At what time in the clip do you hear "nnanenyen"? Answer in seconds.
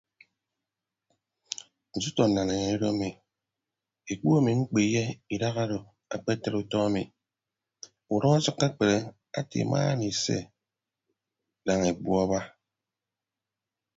2.27-2.73